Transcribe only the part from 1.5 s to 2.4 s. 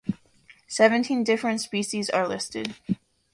species are